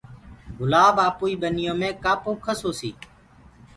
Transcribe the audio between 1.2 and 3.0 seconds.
ٻنيو مي ڪآ پوکس هوسي